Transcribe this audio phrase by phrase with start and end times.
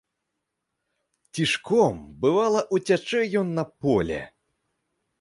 [1.37, 1.95] Цішком,
[2.25, 4.21] бывала, уцячэ ён на поле.